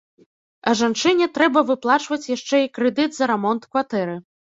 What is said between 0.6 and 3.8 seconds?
А жанчыне трэба выплачваць яшчэ і крэдыт за рамонт